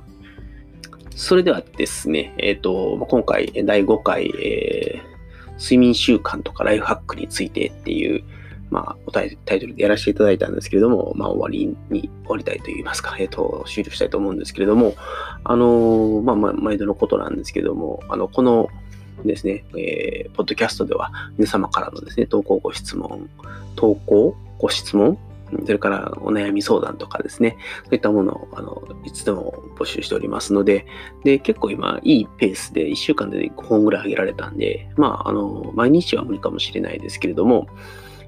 [1.11, 8.23] それではですね、えっ、ー、と、今回第5回、えー、睡眠習慣とかライフハックについてっていう、
[8.69, 14.95] まあ、タイトルでやらせていただいたんですけれども、まあ、終わりに、終わりたいと言いますか、えっ、と、終了したいと思うんですけれども、
[15.43, 18.69] あのまあ、まあ、毎度のことなんですけれども、あの、この
[19.25, 23.29] ですね、えー、ポッドキャストでは皆様からのですね、投稿ご質問、
[23.75, 25.17] 投稿ご質問
[25.65, 30.85] それからお悩み相談とかですね、そういったものをあのいつでも募集しておりますので、
[31.23, 37.67] で、結構今いいペースで1週間で5本ぐらい上げられたんで、まあ、あの、毎日は無理かもしれないですけれども、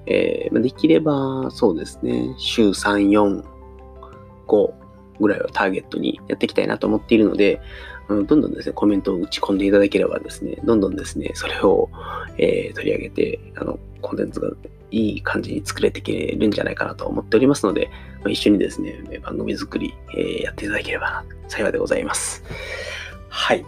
[0.09, 3.43] えー、できればそうですね、週3、4、
[4.47, 4.73] 5
[5.19, 7.61] ぐらいをターゲットにやっていきたいなと思っているので、
[8.07, 11.89] どんどんですね、コメントを打ち込んでいただければですね、どんどんですね、それを、
[12.37, 14.49] えー、取り上げて、あの、コンテンツが
[14.89, 17.91] いい感じに作れていけるんじゃないかなと思っておりますので、
[18.27, 22.43] 一緒にですね、番組作り、えー、やっていただければ幸いでございます。
[23.29, 23.63] はい。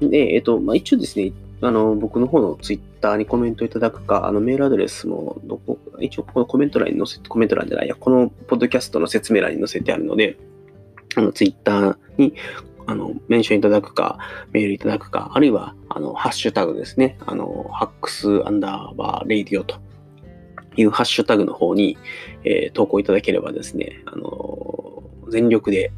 [0.00, 10.36] で、えっ、ー、と、まあ、一応ですね、あの、僕の方のツイッターにコメントいただくか、あの、メールアドレスも、どこ、一応このコメント欄に載せて、コメント欄じゃないや、このポッドキャストの説明欄に載せてあるので、
[11.16, 12.34] あの、ツイッターに
[12.90, 14.18] あの、メンションいただくか、
[14.50, 17.18] メールいただくか、あるいは、あの、ハッシュタグですね。
[17.24, 19.76] あの、 Hacks アンダーバーレイディオと
[20.76, 21.98] いうハッシュタグの方に、
[22.44, 25.92] えー、投稿いただければですね、あの、全力で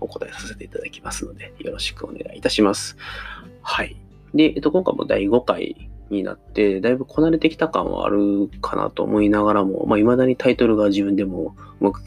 [0.00, 2.96] お答えさせていただきますので、よろしくお願いいたします。
[3.62, 3.96] はい。
[4.34, 12.02] で、えっと、今回も第5回になって、だいぶこなれてきた感はあるかなと思いながらも、まあ、未だにタイトルが自分でもうまく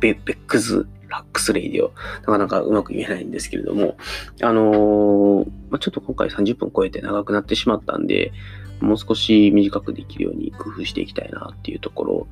[0.00, 3.96] ベ Beck's Hacks Radio、なかなかうまく言えないんですけれども、
[4.42, 8.32] あのー、まあ、ちょっと今回30分超えて長くなってしまったんで、
[8.80, 12.26] もう少し短くできるように工夫していきたいなっていうところ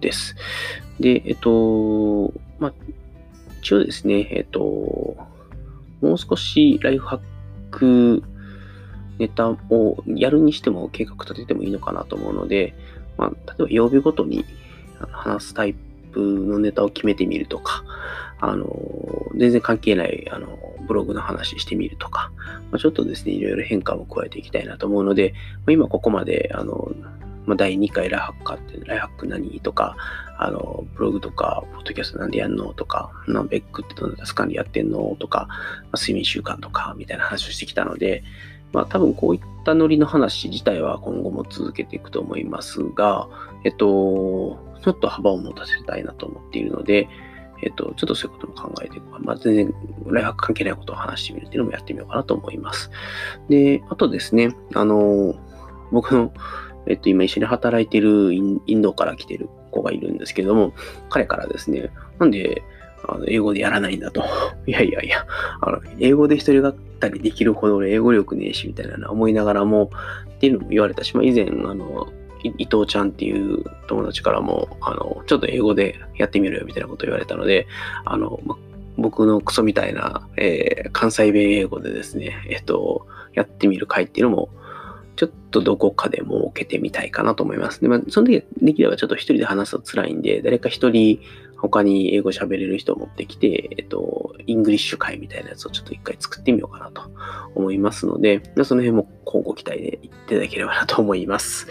[0.00, 0.36] です。
[0.98, 2.72] で、えっと、まあ、
[3.60, 7.20] 一応ですね、えっと、もう少しライフハッ
[7.70, 8.22] ク
[9.20, 12.74] ネタをやるにしても計画立ててもいいのかなと思うので、
[13.18, 14.46] まあ、例えば曜日ごとに
[15.12, 15.74] 話すタイ
[16.12, 17.84] プのネタを決めてみるとか、
[18.40, 18.66] あの、
[19.36, 20.58] 全然関係ない、あの、
[20.88, 22.32] ブログの話してみるとか、
[22.70, 25.34] まあ、ちょっとですね、いろいろ変化も加えていきたいなと思うので、
[25.66, 26.90] ま、今ここまで、あの、
[27.44, 29.96] まあ、第2回ライハッカーって、ライハック何とか、
[30.38, 35.54] あの、ブログとか、ポッドキャストなんでやんのとか、ナンベックってどんなタスカンでやってんのとか、ま
[35.92, 38.22] あ、睡眠習慣とか、みたいな話をしてきたので、
[38.72, 43.28] まあ多分こういったノリの話自体は今後も続けていくと思いますが、
[43.64, 47.08] えっと、ちょっと幅を持たせたいなと思っているので、
[47.62, 49.18] えっと、ちょっとそういうことも考えていくか。
[49.20, 49.74] まあ、全然、
[50.06, 52.90] ライフ関係ないことを話してみるっていうのもやってみようかなと思います。
[53.48, 55.34] で、あとですね、あの、
[55.92, 56.32] 僕の、
[56.86, 60.72] えっと、今一緒に働いているインドから来てる子がいるんですけども、
[61.10, 62.62] 彼からですね、なんで、
[63.08, 64.22] あの英語でやらないんだと。
[64.66, 65.26] いやいやいや、
[65.60, 66.74] あの英語で一人語
[67.08, 69.90] りできるほど俺英語力ねえし、みたいな思いながらも、
[70.28, 72.08] っていうのも言われたし、まあ、以前、あの、
[72.42, 77.66] 伊藤ちゃんっていう友達からも、あの、ちょっと英語でやってみるよみたいなこと言われたので、
[78.04, 78.56] あの、ま、
[78.96, 84.48] 僕のクソみたいな、えー、関西弁英語でですね、えっと、やってみる回っていうのも、
[85.16, 87.80] ちょっとどこかで設けてみたいかなと思います。
[87.82, 91.20] で、まあ、その時できればちょっと一人で話すと辛いんで、誰か一人
[91.60, 97.02] 他に英語喋れる人を持ってきて、えっと、 English 回みたいなやつをちょっと一回作ってみようかなと
[97.54, 101.68] 思いますので、その辺も今後期待でいただければなと思います。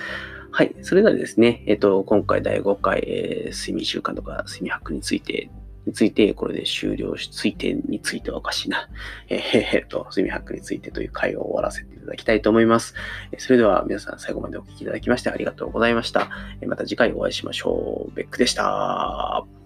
[0.52, 0.76] はい。
[0.82, 5.50] それではですね、えっと、今回第5回、えー、睡眠習慣とか睡眠ハックについて
[5.86, 8.90] について、これで終了し、ついてについておかしいな。
[9.30, 12.94] えー、っと、睡眠ハックについてという回を終わらせていただきたいと思います。
[13.38, 16.30] それでは皆さん最後までお聴きいただきましてありがとうございました。
[16.66, 18.16] また次回お会いしましょう。
[18.16, 19.59] ベックでした。